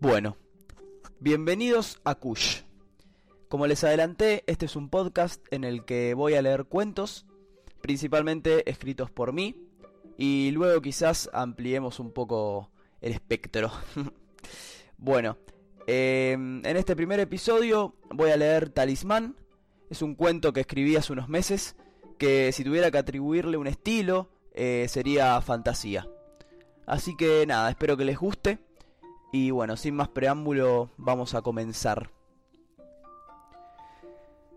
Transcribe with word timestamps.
Bueno, 0.00 0.36
bienvenidos 1.18 2.00
a 2.04 2.14
Kush. 2.14 2.60
Como 3.48 3.66
les 3.66 3.82
adelanté, 3.82 4.44
este 4.46 4.66
es 4.66 4.76
un 4.76 4.90
podcast 4.90 5.44
en 5.50 5.64
el 5.64 5.84
que 5.84 6.14
voy 6.14 6.34
a 6.34 6.42
leer 6.42 6.66
cuentos, 6.66 7.26
principalmente 7.80 8.70
escritos 8.70 9.10
por 9.10 9.32
mí, 9.32 9.56
y 10.16 10.52
luego 10.52 10.80
quizás 10.82 11.28
ampliemos 11.32 11.98
un 11.98 12.12
poco 12.12 12.70
el 13.00 13.10
espectro. 13.10 13.72
bueno, 14.98 15.36
em, 15.88 16.64
en 16.64 16.76
este 16.76 16.94
primer 16.94 17.18
episodio 17.18 17.96
voy 18.10 18.30
a 18.30 18.36
leer 18.36 18.68
Talismán. 18.68 19.34
Es 19.90 20.00
un 20.00 20.14
cuento 20.14 20.52
que 20.52 20.60
escribí 20.60 20.94
hace 20.94 21.12
unos 21.12 21.28
meses, 21.28 21.74
que 22.18 22.52
si 22.52 22.62
tuviera 22.62 22.92
que 22.92 22.98
atribuirle 22.98 23.56
un 23.56 23.66
estilo, 23.66 24.30
eh, 24.54 24.86
sería 24.88 25.40
fantasía. 25.40 26.06
Así 26.86 27.16
que 27.16 27.44
nada, 27.48 27.68
espero 27.68 27.96
que 27.96 28.04
les 28.04 28.16
guste. 28.16 28.67
Y 29.30 29.50
bueno, 29.50 29.76
sin 29.76 29.94
más 29.94 30.08
preámbulo, 30.08 30.90
vamos 30.96 31.34
a 31.34 31.42
comenzar. 31.42 32.10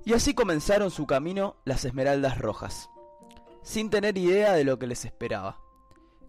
Y 0.06 0.14
así 0.14 0.34
comenzaron 0.34 0.90
su 0.90 1.06
camino 1.06 1.58
las 1.66 1.86
Esmeraldas 1.86 2.40
Rojas, 2.40 2.90
sin 3.62 3.90
tener 3.90 4.18
idea 4.18 4.54
de 4.54 4.64
lo 4.64 4.80
que 4.80 4.88
les 4.88 5.06
esperaba, 5.06 5.60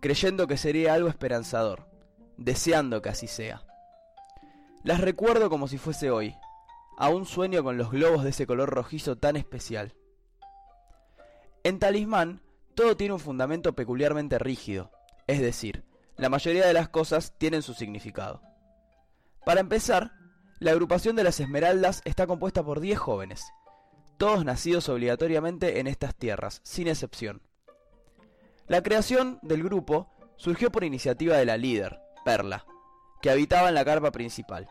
creyendo 0.01 0.47
que 0.47 0.57
sería 0.57 0.95
algo 0.95 1.09
esperanzador, 1.09 1.87
deseando 2.37 3.01
que 3.01 3.09
así 3.09 3.29
sea. 3.29 3.65
Las 4.83 5.01
recuerdo 5.01 5.49
como 5.49 5.69
si 5.69 5.79
fuese 5.79 6.11
hoy, 6.11 6.35
aún 6.99 7.25
sueño 7.25 7.63
con 7.63 7.79
los 7.79 7.91
globos 7.91 8.25
de 8.25 8.31
ese 8.31 8.47
color 8.47 8.69
rojizo 8.71 9.17
tan 9.17 9.37
especial. 9.37 9.95
En 11.65 11.79
Talismán, 11.79 12.43
todo 12.75 12.97
tiene 12.97 13.15
un 13.15 13.21
fundamento 13.21 13.75
peculiarmente 13.75 14.39
rígido, 14.39 14.91
es 15.29 15.41
decir, 15.41 15.85
la 16.17 16.29
mayoría 16.29 16.67
de 16.67 16.73
las 16.73 16.89
cosas 16.89 17.37
tienen 17.39 17.63
su 17.63 17.75
significado. 17.75 18.43
Para 19.45 19.61
empezar, 19.61 20.13
la 20.61 20.71
agrupación 20.71 21.17
de 21.17 21.25
las 21.25 21.41
Esmeraldas 21.41 22.03
está 22.05 22.27
compuesta 22.27 22.63
por 22.63 22.81
10 22.81 22.99
jóvenes, 22.99 23.45
todos 24.19 24.45
nacidos 24.45 24.89
obligatoriamente 24.89 25.81
en 25.81 25.89
estas 25.89 26.15
tierras, 26.15 26.61
sin 26.63 26.87
excepción. 26.87 27.43
La 28.69 28.83
creación 28.83 29.41
del 29.43 29.65
grupo 29.65 30.09
surgió 30.37 30.71
por 30.71 30.85
iniciativa 30.85 31.37
de 31.37 31.45
la 31.45 31.57
líder, 31.57 32.01
Perla, 32.25 32.65
que 33.21 33.31
habitaba 33.31 33.69
en 33.69 33.75
la 33.75 33.85
carpa 33.85 34.13
principal. 34.13 34.69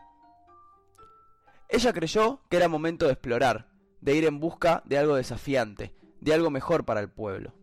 Ella 1.68 1.92
creyó 1.92 2.40
que 2.48 2.56
era 2.56 2.68
momento 2.68 3.06
de 3.06 3.12
explorar, 3.12 3.68
de 4.00 4.14
ir 4.14 4.24
en 4.24 4.40
busca 4.40 4.82
de 4.86 4.98
algo 4.98 5.16
desafiante, 5.16 5.94
de 6.20 6.34
algo 6.34 6.50
mejor 6.50 6.84
para 6.84 7.00
el 7.00 7.10
pueblo. 7.10 7.54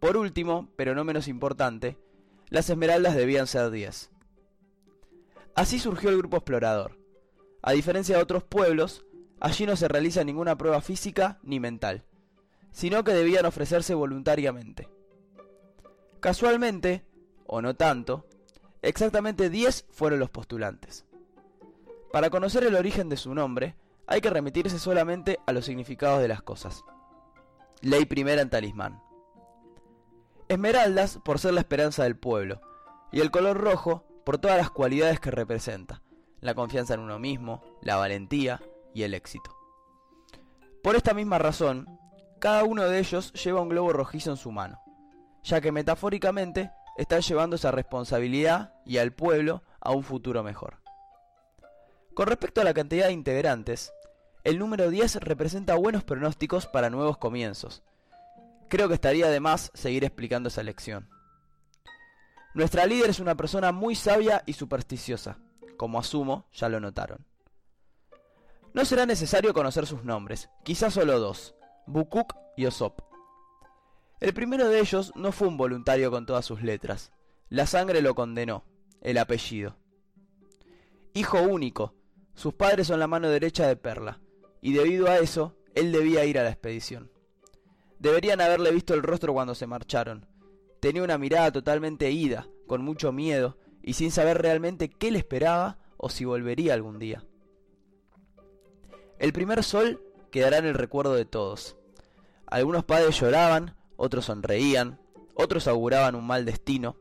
Por 0.00 0.16
último, 0.16 0.68
pero 0.76 0.94
no 0.94 1.04
menos 1.04 1.28
importante, 1.28 1.96
las 2.52 2.68
esmeraldas 2.68 3.16
debían 3.16 3.46
ser 3.46 3.70
10. 3.70 4.10
Así 5.54 5.78
surgió 5.78 6.10
el 6.10 6.18
grupo 6.18 6.36
explorador. 6.36 6.98
A 7.62 7.72
diferencia 7.72 8.14
de 8.14 8.22
otros 8.22 8.44
pueblos, 8.44 9.06
allí 9.40 9.64
no 9.64 9.74
se 9.74 9.88
realiza 9.88 10.22
ninguna 10.22 10.58
prueba 10.58 10.82
física 10.82 11.38
ni 11.42 11.60
mental, 11.60 12.04
sino 12.70 13.04
que 13.04 13.14
debían 13.14 13.46
ofrecerse 13.46 13.94
voluntariamente. 13.94 14.90
Casualmente, 16.20 17.06
o 17.46 17.62
no 17.62 17.74
tanto, 17.74 18.26
exactamente 18.82 19.48
10 19.48 19.86
fueron 19.90 20.18
los 20.18 20.28
postulantes. 20.28 21.06
Para 22.12 22.28
conocer 22.28 22.64
el 22.64 22.74
origen 22.74 23.08
de 23.08 23.16
su 23.16 23.34
nombre, 23.34 23.76
hay 24.06 24.20
que 24.20 24.28
remitirse 24.28 24.78
solamente 24.78 25.38
a 25.46 25.52
los 25.52 25.64
significados 25.64 26.20
de 26.20 26.28
las 26.28 26.42
cosas. 26.42 26.84
Ley 27.80 28.04
primera 28.04 28.42
en 28.42 28.50
talismán. 28.50 29.00
Esmeraldas 30.52 31.18
por 31.24 31.38
ser 31.38 31.54
la 31.54 31.60
esperanza 31.60 32.02
del 32.02 32.18
pueblo, 32.18 32.60
y 33.10 33.20
el 33.20 33.30
color 33.30 33.56
rojo 33.56 34.04
por 34.26 34.36
todas 34.36 34.58
las 34.58 34.68
cualidades 34.68 35.18
que 35.18 35.30
representa, 35.30 36.02
la 36.42 36.54
confianza 36.54 36.92
en 36.92 37.00
uno 37.00 37.18
mismo, 37.18 37.62
la 37.80 37.96
valentía 37.96 38.60
y 38.92 39.04
el 39.04 39.14
éxito. 39.14 39.56
Por 40.82 40.94
esta 40.94 41.14
misma 41.14 41.38
razón, 41.38 41.98
cada 42.38 42.64
uno 42.64 42.84
de 42.84 42.98
ellos 42.98 43.32
lleva 43.32 43.62
un 43.62 43.70
globo 43.70 43.94
rojizo 43.94 44.30
en 44.30 44.36
su 44.36 44.52
mano, 44.52 44.78
ya 45.42 45.62
que 45.62 45.72
metafóricamente 45.72 46.70
están 46.98 47.22
llevando 47.22 47.56
esa 47.56 47.70
responsabilidad 47.70 48.74
y 48.84 48.98
al 48.98 49.14
pueblo 49.14 49.62
a 49.80 49.92
un 49.92 50.02
futuro 50.02 50.42
mejor. 50.42 50.82
Con 52.12 52.26
respecto 52.26 52.60
a 52.60 52.64
la 52.64 52.74
cantidad 52.74 53.06
de 53.06 53.12
integrantes, 53.14 53.94
el 54.44 54.58
número 54.58 54.90
10 54.90 55.16
representa 55.22 55.76
buenos 55.76 56.04
pronósticos 56.04 56.66
para 56.66 56.90
nuevos 56.90 57.16
comienzos, 57.16 57.82
Creo 58.72 58.88
que 58.88 58.94
estaría 58.94 59.28
de 59.28 59.38
más 59.38 59.70
seguir 59.74 60.02
explicando 60.02 60.48
esa 60.48 60.62
lección. 60.62 61.06
Nuestra 62.54 62.86
líder 62.86 63.10
es 63.10 63.20
una 63.20 63.34
persona 63.34 63.70
muy 63.70 63.94
sabia 63.94 64.42
y 64.46 64.54
supersticiosa, 64.54 65.36
como 65.76 65.98
asumo 65.98 66.48
ya 66.54 66.70
lo 66.70 66.80
notaron. 66.80 67.26
No 68.72 68.86
será 68.86 69.04
necesario 69.04 69.52
conocer 69.52 69.86
sus 69.86 70.04
nombres, 70.04 70.48
quizás 70.64 70.94
solo 70.94 71.20
dos, 71.20 71.54
Bukuk 71.86 72.34
y 72.56 72.64
Osop. 72.64 73.02
El 74.20 74.32
primero 74.32 74.66
de 74.70 74.80
ellos 74.80 75.12
no 75.16 75.32
fue 75.32 75.48
un 75.48 75.58
voluntario 75.58 76.10
con 76.10 76.24
todas 76.24 76.46
sus 76.46 76.62
letras, 76.62 77.12
la 77.50 77.66
sangre 77.66 78.00
lo 78.00 78.14
condenó, 78.14 78.64
el 79.02 79.18
apellido. 79.18 79.76
Hijo 81.12 81.42
único, 81.42 81.94
sus 82.34 82.54
padres 82.54 82.86
son 82.86 83.00
la 83.00 83.06
mano 83.06 83.28
derecha 83.28 83.66
de 83.66 83.76
Perla, 83.76 84.22
y 84.62 84.72
debido 84.72 85.08
a 85.08 85.18
eso, 85.18 85.58
él 85.74 85.92
debía 85.92 86.24
ir 86.24 86.38
a 86.38 86.42
la 86.42 86.48
expedición. 86.48 87.12
Deberían 88.02 88.40
haberle 88.40 88.72
visto 88.72 88.94
el 88.94 89.02
rostro 89.04 89.32
cuando 89.32 89.54
se 89.54 89.68
marcharon. 89.68 90.26
Tenía 90.80 91.04
una 91.04 91.18
mirada 91.18 91.52
totalmente 91.52 92.10
ida, 92.10 92.48
con 92.66 92.82
mucho 92.82 93.12
miedo, 93.12 93.58
y 93.80 93.92
sin 93.92 94.10
saber 94.10 94.42
realmente 94.42 94.90
qué 94.90 95.12
le 95.12 95.20
esperaba 95.20 95.78
o 95.98 96.10
si 96.10 96.24
volvería 96.24 96.74
algún 96.74 96.98
día. 96.98 97.24
El 99.20 99.32
primer 99.32 99.62
sol 99.62 100.02
quedará 100.32 100.58
en 100.58 100.66
el 100.66 100.74
recuerdo 100.74 101.14
de 101.14 101.26
todos. 101.26 101.76
Algunos 102.48 102.82
padres 102.82 103.20
lloraban, 103.20 103.76
otros 103.96 104.24
sonreían, 104.24 104.98
otros 105.34 105.68
auguraban 105.68 106.16
un 106.16 106.26
mal 106.26 106.44
destino, 106.44 106.96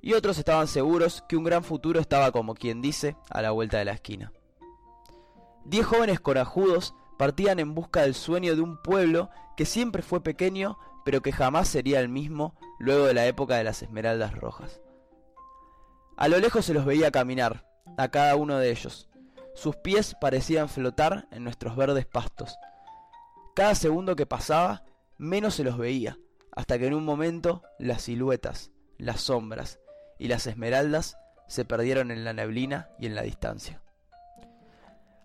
y 0.00 0.14
otros 0.14 0.38
estaban 0.38 0.66
seguros 0.66 1.22
que 1.28 1.36
un 1.36 1.44
gran 1.44 1.62
futuro 1.62 2.00
estaba 2.00 2.32
como 2.32 2.54
quien 2.54 2.80
dice 2.80 3.18
a 3.28 3.42
la 3.42 3.50
vuelta 3.50 3.76
de 3.76 3.84
la 3.84 3.92
esquina. 3.92 4.32
Diez 5.66 5.84
jóvenes 5.84 6.20
corajudos 6.20 6.94
partían 7.18 7.58
en 7.58 7.74
busca 7.74 8.02
del 8.02 8.14
sueño 8.14 8.56
de 8.56 8.62
un 8.62 8.80
pueblo 8.80 9.28
que 9.56 9.66
siempre 9.66 10.02
fue 10.02 10.22
pequeño, 10.22 10.78
pero 11.04 11.20
que 11.20 11.32
jamás 11.32 11.68
sería 11.68 12.00
el 12.00 12.08
mismo 12.08 12.54
luego 12.78 13.06
de 13.06 13.14
la 13.14 13.26
época 13.26 13.56
de 13.56 13.64
las 13.64 13.82
Esmeraldas 13.82 14.34
Rojas. 14.34 14.80
A 16.16 16.28
lo 16.28 16.38
lejos 16.38 16.64
se 16.64 16.74
los 16.74 16.84
veía 16.84 17.10
caminar, 17.10 17.66
a 17.96 18.08
cada 18.08 18.36
uno 18.36 18.58
de 18.58 18.70
ellos. 18.70 19.08
Sus 19.54 19.76
pies 19.76 20.16
parecían 20.20 20.68
flotar 20.68 21.26
en 21.32 21.44
nuestros 21.44 21.76
verdes 21.76 22.06
pastos. 22.06 22.56
Cada 23.54 23.74
segundo 23.74 24.14
que 24.14 24.26
pasaba, 24.26 24.84
menos 25.16 25.54
se 25.54 25.64
los 25.64 25.76
veía, 25.76 26.18
hasta 26.52 26.78
que 26.78 26.86
en 26.86 26.94
un 26.94 27.04
momento 27.04 27.62
las 27.78 28.02
siluetas, 28.02 28.70
las 28.98 29.20
sombras 29.20 29.80
y 30.18 30.28
las 30.28 30.46
esmeraldas 30.46 31.16
se 31.48 31.64
perdieron 31.64 32.10
en 32.10 32.24
la 32.24 32.32
neblina 32.32 32.90
y 32.98 33.06
en 33.06 33.14
la 33.14 33.22
distancia. 33.22 33.82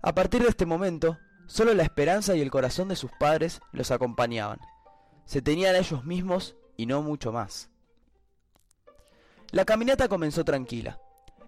A 0.02 0.16
partir 0.16 0.42
de 0.42 0.50
este 0.50 0.66
momento, 0.66 1.18
Solo 1.48 1.74
la 1.74 1.84
esperanza 1.84 2.36
y 2.36 2.42
el 2.42 2.52
corazón 2.52 2.88
de 2.88 2.96
sus 2.96 3.12
padres 3.12 3.62
los 3.72 3.92
acompañaban. 3.92 4.60
Se 5.26 5.42
tenían 5.42 5.76
a 5.76 5.80
ellos 5.80 6.06
mismos 6.06 6.56
y 6.78 6.86
no 6.86 7.02
mucho 7.02 7.32
más. 7.32 7.70
La 9.52 9.66
caminata 9.66 10.08
comenzó 10.08 10.44
tranquila. 10.44 11.00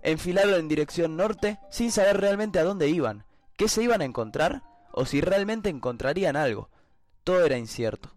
Enfilaron 0.04 0.56
en 0.56 0.68
dirección 0.68 1.18
norte 1.18 1.60
sin 1.72 1.92
saber 1.92 2.20
realmente 2.20 2.60
a 2.60 2.64
dónde 2.64 2.88
iban, 2.88 3.26
qué 3.58 3.68
se 3.68 3.82
iban 3.82 4.02
a 4.02 4.06
encontrar 4.06 4.62
o 4.92 5.06
si 5.06 5.22
realmente 5.22 5.70
encontrarían 5.70 6.36
algo. 6.36 6.70
Todo 7.24 7.44
era 7.46 7.58
incierto. 7.58 8.14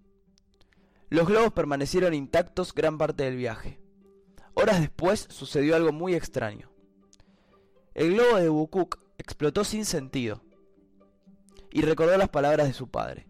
Los 1.08 1.26
globos 1.26 1.52
permanecieron 1.52 2.12
intactos 2.12 2.74
gran 2.74 2.98
parte 2.98 3.24
del 3.24 3.36
viaje. 3.36 3.80
Horas 4.52 4.80
después 4.80 5.26
sucedió 5.30 5.74
algo 5.76 5.92
muy 5.92 6.14
extraño. 6.14 6.70
El 7.94 8.12
globo 8.12 8.36
de 8.36 8.48
Bukuk 8.48 8.98
explotó 9.16 9.64
sin 9.64 9.86
sentido 9.86 10.42
y 11.70 11.82
recordó 11.82 12.16
las 12.16 12.28
palabras 12.28 12.66
de 12.66 12.74
su 12.74 12.88
padre. 12.88 13.26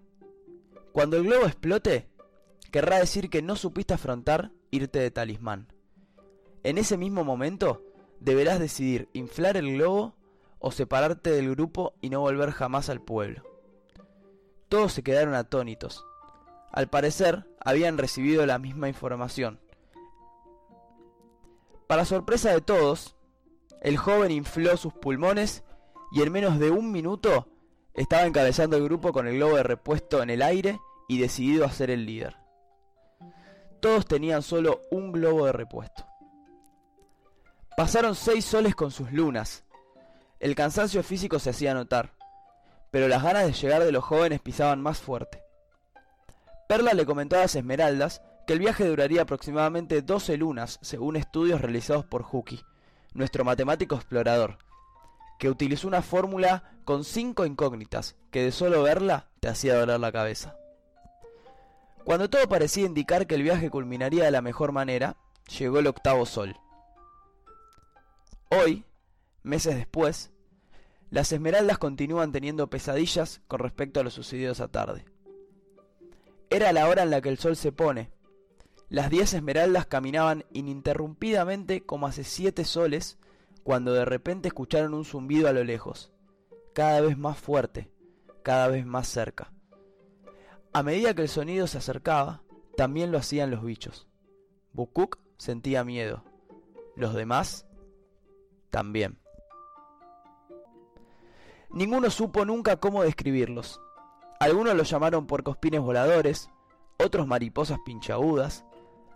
Cuando 0.92 1.16
el 1.16 1.24
globo 1.24 1.46
explote, 1.46 2.08
querrá 2.70 2.98
decir 2.98 3.30
que 3.30 3.42
no 3.42 3.56
supiste 3.56 3.94
afrontar 3.94 4.52
irte 4.70 4.98
de 4.98 5.10
talismán. 5.10 5.72
En 6.62 6.78
ese 6.78 6.96
mismo 6.96 7.24
momento, 7.24 7.82
deberás 8.20 8.58
decidir 8.58 9.08
inflar 9.12 9.56
el 9.56 9.74
globo 9.74 10.14
o 10.58 10.72
separarte 10.72 11.30
del 11.30 11.50
grupo 11.50 11.94
y 12.00 12.10
no 12.10 12.20
volver 12.20 12.50
jamás 12.50 12.88
al 12.88 13.00
pueblo. 13.00 13.42
Todos 14.68 14.92
se 14.92 15.02
quedaron 15.02 15.34
atónitos. 15.34 16.04
Al 16.72 16.88
parecer, 16.88 17.46
habían 17.60 17.96
recibido 17.96 18.44
la 18.44 18.58
misma 18.58 18.88
información. 18.88 19.60
Para 21.86 22.04
sorpresa 22.04 22.52
de 22.52 22.60
todos, 22.60 23.16
el 23.80 23.96
joven 23.96 24.30
infló 24.30 24.76
sus 24.76 24.92
pulmones 24.92 25.64
y 26.12 26.22
en 26.22 26.32
menos 26.32 26.58
de 26.58 26.70
un 26.70 26.92
minuto 26.92 27.48
estaba 27.98 28.26
encabezando 28.26 28.76
el 28.76 28.84
grupo 28.84 29.12
con 29.12 29.26
el 29.26 29.34
globo 29.34 29.56
de 29.56 29.64
repuesto 29.64 30.22
en 30.22 30.30
el 30.30 30.40
aire 30.40 30.78
y 31.08 31.18
decidido 31.18 31.64
a 31.64 31.72
ser 31.72 31.90
el 31.90 32.06
líder. 32.06 32.36
Todos 33.80 34.06
tenían 34.06 34.42
solo 34.42 34.82
un 34.92 35.10
globo 35.10 35.46
de 35.46 35.52
repuesto. 35.52 36.06
Pasaron 37.76 38.14
seis 38.14 38.44
soles 38.44 38.76
con 38.76 38.92
sus 38.92 39.10
lunas. 39.12 39.64
El 40.38 40.54
cansancio 40.54 41.02
físico 41.02 41.40
se 41.40 41.50
hacía 41.50 41.74
notar, 41.74 42.14
pero 42.92 43.08
las 43.08 43.22
ganas 43.22 43.46
de 43.46 43.52
llegar 43.52 43.82
de 43.82 43.92
los 43.92 44.04
jóvenes 44.04 44.40
pisaban 44.40 44.80
más 44.80 44.98
fuerte. 44.98 45.42
Perla 46.68 46.92
le 46.92 47.04
comentó 47.04 47.36
a 47.36 47.40
las 47.40 47.56
Esmeraldas 47.56 48.22
que 48.46 48.52
el 48.52 48.60
viaje 48.60 48.86
duraría 48.86 49.22
aproximadamente 49.22 50.02
12 50.02 50.36
lunas, 50.36 50.78
según 50.82 51.16
estudios 51.16 51.60
realizados 51.60 52.04
por 52.04 52.24
Huki, 52.30 52.60
nuestro 53.12 53.44
matemático 53.44 53.96
explorador, 53.96 54.58
que 55.38 55.48
utilizó 55.48 55.88
una 55.88 56.02
fórmula 56.02 56.72
con 56.84 57.04
cinco 57.04 57.46
incógnitas 57.46 58.16
que 58.30 58.42
de 58.42 58.52
solo 58.52 58.82
verla 58.82 59.28
te 59.40 59.48
hacía 59.48 59.78
doler 59.78 60.00
la 60.00 60.12
cabeza. 60.12 60.56
Cuando 62.04 62.28
todo 62.28 62.48
parecía 62.48 62.86
indicar 62.86 63.26
que 63.26 63.34
el 63.34 63.42
viaje 63.42 63.70
culminaría 63.70 64.24
de 64.24 64.30
la 64.30 64.42
mejor 64.42 64.72
manera, 64.72 65.16
llegó 65.58 65.78
el 65.78 65.86
octavo 65.86 66.26
sol. 66.26 66.56
Hoy, 68.50 68.84
meses 69.42 69.76
después, 69.76 70.30
las 71.10 71.32
Esmeraldas 71.32 71.78
continúan 71.78 72.32
teniendo 72.32 72.68
pesadillas 72.68 73.42
con 73.46 73.60
respecto 73.60 74.00
a 74.00 74.02
lo 74.02 74.10
sucedido 74.10 74.52
esa 74.52 74.68
tarde. 74.68 75.04
Era 76.50 76.72
la 76.72 76.88
hora 76.88 77.02
en 77.02 77.10
la 77.10 77.20
que 77.20 77.28
el 77.28 77.38
sol 77.38 77.56
se 77.56 77.72
pone. 77.72 78.10
Las 78.88 79.10
diez 79.10 79.34
Esmeraldas 79.34 79.86
caminaban 79.86 80.44
ininterrumpidamente 80.52 81.84
como 81.84 82.06
hace 82.06 82.24
siete 82.24 82.64
soles 82.64 83.18
cuando 83.68 83.92
de 83.92 84.06
repente 84.06 84.48
escucharon 84.48 84.94
un 84.94 85.04
zumbido 85.04 85.46
a 85.46 85.52
lo 85.52 85.62
lejos, 85.62 86.10
cada 86.72 87.02
vez 87.02 87.18
más 87.18 87.36
fuerte, 87.38 87.92
cada 88.42 88.66
vez 88.68 88.86
más 88.86 89.06
cerca. 89.08 89.52
A 90.72 90.82
medida 90.82 91.12
que 91.12 91.20
el 91.20 91.28
sonido 91.28 91.66
se 91.66 91.76
acercaba, 91.76 92.42
también 92.78 93.12
lo 93.12 93.18
hacían 93.18 93.50
los 93.50 93.62
bichos. 93.62 94.08
Bukuk 94.72 95.18
sentía 95.36 95.84
miedo. 95.84 96.24
Los 96.96 97.12
demás 97.12 97.66
también. 98.70 99.20
Ninguno 101.68 102.08
supo 102.08 102.46
nunca 102.46 102.78
cómo 102.78 103.02
describirlos. 103.02 103.82
Algunos 104.40 104.76
los 104.76 104.88
llamaron 104.88 105.26
puercospines 105.26 105.82
voladores, 105.82 106.48
otros 106.98 107.26
mariposas 107.26 107.80
pinchagudas. 107.84 108.64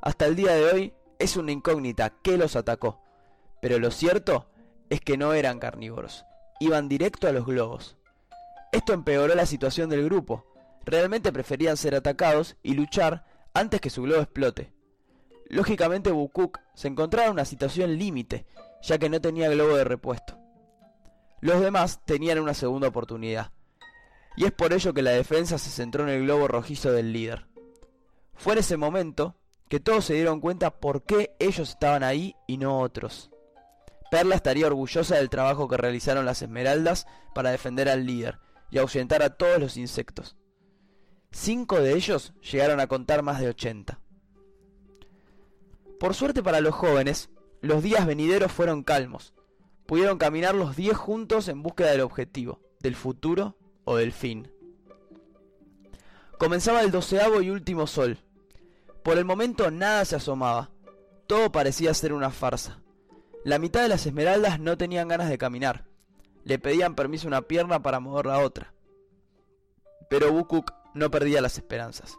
Hasta 0.02 0.26
el 0.26 0.36
día 0.36 0.52
de 0.52 0.70
hoy 0.70 0.94
es 1.18 1.38
una 1.38 1.52
incógnita 1.52 2.10
qué 2.20 2.36
los 2.36 2.54
atacó. 2.54 3.00
Pero 3.62 3.78
lo 3.78 3.92
cierto 3.92 4.50
es 4.90 5.00
que 5.00 5.16
no 5.16 5.34
eran 5.34 5.60
carnívoros, 5.60 6.26
iban 6.58 6.88
directo 6.88 7.28
a 7.28 7.32
los 7.32 7.46
globos. 7.46 7.96
Esto 8.72 8.92
empeoró 8.92 9.32
la 9.36 9.46
situación 9.46 9.88
del 9.88 10.04
grupo. 10.04 10.44
Realmente 10.84 11.32
preferían 11.32 11.76
ser 11.76 11.94
atacados 11.94 12.56
y 12.64 12.74
luchar 12.74 13.24
antes 13.54 13.80
que 13.80 13.88
su 13.88 14.02
globo 14.02 14.20
explote. 14.20 14.72
Lógicamente 15.48 16.10
Bukuk 16.10 16.58
se 16.74 16.88
encontraba 16.88 17.28
en 17.28 17.34
una 17.34 17.44
situación 17.44 17.96
límite, 17.98 18.46
ya 18.82 18.98
que 18.98 19.08
no 19.08 19.20
tenía 19.20 19.48
globo 19.48 19.76
de 19.76 19.84
repuesto. 19.84 20.36
Los 21.40 21.60
demás 21.60 22.04
tenían 22.04 22.40
una 22.40 22.54
segunda 22.54 22.88
oportunidad, 22.88 23.52
y 24.36 24.44
es 24.44 24.50
por 24.50 24.72
ello 24.72 24.92
que 24.92 25.02
la 25.02 25.12
defensa 25.12 25.56
se 25.58 25.70
centró 25.70 26.02
en 26.02 26.08
el 26.08 26.22
globo 26.22 26.48
rojizo 26.48 26.90
del 26.90 27.12
líder. 27.12 27.46
Fue 28.34 28.54
en 28.54 28.58
ese 28.58 28.76
momento 28.76 29.36
que 29.68 29.78
todos 29.78 30.06
se 30.06 30.14
dieron 30.14 30.40
cuenta 30.40 30.80
por 30.80 31.04
qué 31.04 31.36
ellos 31.38 31.68
estaban 31.68 32.02
ahí 32.02 32.34
y 32.48 32.56
no 32.56 32.80
otros. 32.80 33.31
Perla 34.12 34.34
estaría 34.34 34.66
orgullosa 34.66 35.16
del 35.16 35.30
trabajo 35.30 35.68
que 35.68 35.78
realizaron 35.78 36.26
las 36.26 36.42
esmeraldas 36.42 37.06
para 37.34 37.50
defender 37.50 37.88
al 37.88 38.04
líder 38.04 38.40
y 38.70 38.76
ahuyentar 38.76 39.22
a 39.22 39.30
todos 39.30 39.58
los 39.58 39.78
insectos. 39.78 40.36
Cinco 41.30 41.80
de 41.80 41.94
ellos 41.94 42.34
llegaron 42.42 42.78
a 42.78 42.88
contar 42.88 43.22
más 43.22 43.40
de 43.40 43.48
80. 43.48 43.98
Por 45.98 46.12
suerte 46.12 46.42
para 46.42 46.60
los 46.60 46.74
jóvenes, 46.74 47.30
los 47.62 47.82
días 47.82 48.06
venideros 48.06 48.52
fueron 48.52 48.82
calmos. 48.82 49.32
Pudieron 49.86 50.18
caminar 50.18 50.54
los 50.54 50.76
diez 50.76 50.94
juntos 50.94 51.48
en 51.48 51.62
búsqueda 51.62 51.92
del 51.92 52.02
objetivo, 52.02 52.60
del 52.80 52.96
futuro 52.96 53.56
o 53.84 53.96
del 53.96 54.12
fin. 54.12 54.52
Comenzaba 56.38 56.82
el 56.82 56.90
doceavo 56.90 57.40
y 57.40 57.48
último 57.48 57.86
sol. 57.86 58.18
Por 59.02 59.16
el 59.16 59.24
momento 59.24 59.70
nada 59.70 60.04
se 60.04 60.16
asomaba. 60.16 60.70
Todo 61.26 61.50
parecía 61.50 61.94
ser 61.94 62.12
una 62.12 62.28
farsa. 62.28 62.81
La 63.44 63.58
mitad 63.58 63.82
de 63.82 63.88
las 63.88 64.06
esmeraldas 64.06 64.60
no 64.60 64.78
tenían 64.78 65.08
ganas 65.08 65.28
de 65.28 65.36
caminar. 65.36 65.84
Le 66.44 66.60
pedían 66.60 66.94
permiso 66.94 67.26
una 67.26 67.42
pierna 67.42 67.82
para 67.82 67.98
mover 67.98 68.26
la 68.26 68.38
otra. 68.38 68.72
Pero 70.08 70.30
Bukuk 70.30 70.72
no 70.94 71.10
perdía 71.10 71.40
las 71.40 71.56
esperanzas. 71.56 72.16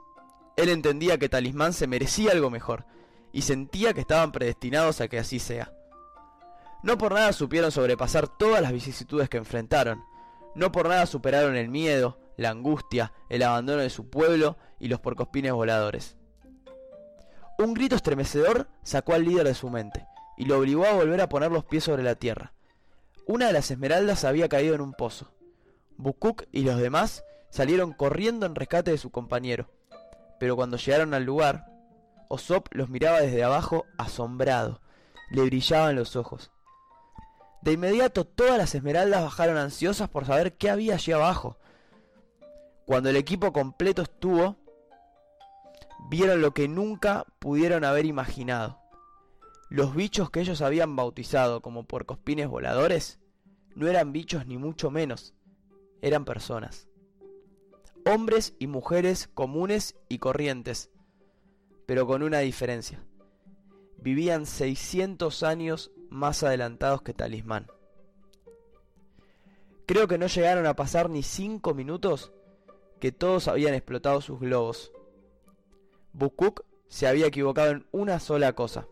Él 0.57 0.67
entendía 0.67 1.17
que 1.17 1.29
Talismán 1.29 1.71
se 1.71 1.87
merecía 1.87 2.31
algo 2.31 2.49
mejor, 2.49 2.85
y 3.31 3.43
sentía 3.43 3.93
que 3.93 4.01
estaban 4.01 4.33
predestinados 4.33 4.99
a 4.99 5.07
que 5.07 5.17
así 5.17 5.39
sea. 5.39 5.73
No 6.83 6.97
por 6.97 7.13
nada 7.13 7.31
supieron 7.31 7.71
sobrepasar 7.71 8.27
todas 8.27 8.61
las 8.61 8.73
vicisitudes 8.73 9.29
que 9.29 9.37
enfrentaron. 9.37 10.03
No 10.55 10.73
por 10.73 10.89
nada 10.89 11.05
superaron 11.05 11.55
el 11.55 11.69
miedo, 11.69 12.19
la 12.35 12.49
angustia, 12.49 13.13
el 13.29 13.43
abandono 13.43 13.81
de 13.81 13.89
su 13.89 14.09
pueblo 14.09 14.57
y 14.77 14.89
los 14.89 14.99
porcospines 14.99 15.53
voladores. 15.53 16.17
Un 17.57 17.73
grito 17.73 17.95
estremecedor 17.95 18.67
sacó 18.83 19.13
al 19.13 19.23
líder 19.23 19.47
de 19.47 19.53
su 19.53 19.69
mente 19.69 20.05
y 20.37 20.45
lo 20.45 20.57
obligó 20.57 20.85
a 20.85 20.93
volver 20.93 21.21
a 21.21 21.29
poner 21.29 21.51
los 21.51 21.65
pies 21.65 21.83
sobre 21.83 22.03
la 22.03 22.15
tierra. 22.15 22.53
Una 23.25 23.47
de 23.47 23.53
las 23.53 23.71
esmeraldas 23.71 24.25
había 24.25 24.49
caído 24.49 24.75
en 24.75 24.81
un 24.81 24.93
pozo. 24.93 25.31
Bukuk 25.97 26.43
y 26.51 26.63
los 26.63 26.77
demás 26.77 27.23
salieron 27.49 27.93
corriendo 27.93 28.45
en 28.45 28.55
rescate 28.55 28.91
de 28.91 28.97
su 28.97 29.11
compañero. 29.11 29.69
Pero 30.39 30.55
cuando 30.55 30.77
llegaron 30.77 31.13
al 31.13 31.23
lugar, 31.23 31.67
Osop 32.27 32.67
los 32.71 32.89
miraba 32.89 33.21
desde 33.21 33.43
abajo 33.43 33.85
asombrado. 33.97 34.81
Le 35.29 35.43
brillaban 35.43 35.95
los 35.95 36.15
ojos. 36.15 36.51
De 37.61 37.71
inmediato 37.71 38.25
todas 38.25 38.57
las 38.57 38.75
esmeraldas 38.75 39.23
bajaron 39.23 39.57
ansiosas 39.57 40.09
por 40.09 40.25
saber 40.25 40.57
qué 40.57 40.69
había 40.69 40.95
allí 40.95 41.13
abajo. 41.13 41.57
Cuando 42.85 43.09
el 43.09 43.15
equipo 43.15 43.53
completo 43.53 44.01
estuvo, 44.01 44.57
vieron 46.09 46.41
lo 46.41 46.53
que 46.53 46.67
nunca 46.67 47.25
pudieron 47.39 47.85
haber 47.85 48.05
imaginado. 48.05 48.82
Los 49.73 49.95
bichos 49.95 50.29
que 50.29 50.39
ellos 50.39 50.61
habían 50.61 50.95
bautizado 50.95 51.63
como 51.63 51.87
puercospines 51.87 52.47
voladores 52.47 53.17
no 53.73 53.87
eran 53.87 54.13
bichos 54.13 54.45
ni 54.45 54.59
mucho 54.59 54.91
menos, 54.91 55.33
eran 56.03 56.25
personas. 56.25 56.87
Hombres 58.05 58.53
y 58.59 58.67
mujeres 58.67 59.31
comunes 59.33 59.95
y 60.09 60.19
corrientes, 60.19 60.91
pero 61.87 62.05
con 62.05 62.21
una 62.21 62.37
diferencia. 62.37 63.03
Vivían 63.97 64.45
600 64.45 65.41
años 65.41 65.89
más 66.07 66.43
adelantados 66.43 67.01
que 67.01 67.15
Talismán. 67.15 67.65
Creo 69.87 70.07
que 70.07 70.19
no 70.19 70.27
llegaron 70.27 70.67
a 70.67 70.75
pasar 70.75 71.09
ni 71.09 71.23
cinco 71.23 71.73
minutos 71.73 72.31
que 72.99 73.11
todos 73.11 73.47
habían 73.47 73.73
explotado 73.73 74.21
sus 74.21 74.39
globos. 74.39 74.91
Bukuk 76.11 76.63
se 76.89 77.07
había 77.07 77.25
equivocado 77.25 77.71
en 77.71 77.87
una 77.91 78.19
sola 78.19 78.53
cosa. 78.53 78.87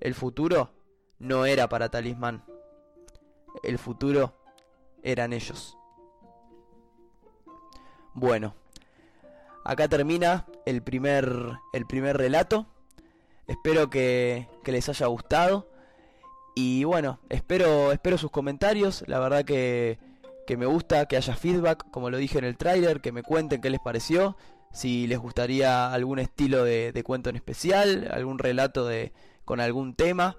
El 0.00 0.14
futuro 0.14 0.70
no 1.18 1.46
era 1.46 1.68
para 1.68 1.90
Talismán. 1.90 2.44
El 3.62 3.78
futuro 3.78 4.34
eran 5.02 5.32
ellos. 5.32 5.76
Bueno, 8.14 8.54
acá 9.64 9.88
termina 9.88 10.46
el 10.64 10.82
primer, 10.82 11.28
el 11.72 11.86
primer 11.86 12.16
relato. 12.16 12.66
Espero 13.46 13.90
que, 13.90 14.48
que 14.64 14.72
les 14.72 14.88
haya 14.88 15.06
gustado. 15.06 15.68
Y 16.54 16.84
bueno, 16.84 17.20
espero, 17.28 17.92
espero 17.92 18.18
sus 18.18 18.30
comentarios. 18.30 19.04
La 19.06 19.18
verdad 19.18 19.44
que, 19.44 19.98
que 20.46 20.56
me 20.56 20.66
gusta 20.66 21.06
que 21.06 21.16
haya 21.16 21.36
feedback, 21.36 21.90
como 21.90 22.10
lo 22.10 22.16
dije 22.16 22.38
en 22.38 22.44
el 22.44 22.56
trailer, 22.56 23.00
que 23.00 23.12
me 23.12 23.22
cuenten 23.22 23.60
qué 23.60 23.70
les 23.70 23.80
pareció. 23.80 24.36
Si 24.72 25.06
les 25.06 25.18
gustaría 25.18 25.92
algún 25.92 26.18
estilo 26.18 26.64
de, 26.64 26.92
de 26.92 27.02
cuento 27.02 27.30
en 27.30 27.36
especial, 27.36 28.08
algún 28.12 28.38
relato 28.38 28.86
de, 28.86 29.12
con 29.46 29.60
algún 29.60 29.94
tema. 29.94 30.36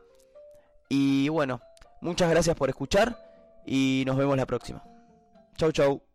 Y 0.90 1.30
bueno, 1.30 1.62
muchas 2.02 2.30
gracias 2.30 2.56
por 2.56 2.70
escuchar 2.70 3.18
y 3.66 4.04
nos 4.06 4.18
vemos 4.18 4.38
la 4.38 4.46
próxima. 4.46 4.84
Chau 5.58 5.72
chau. 5.72 6.07